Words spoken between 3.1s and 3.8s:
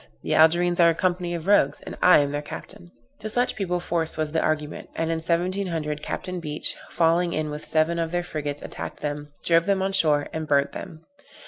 To such people